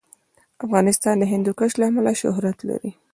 [0.65, 2.91] افغانستان د هندوکش له امله شهرت لري.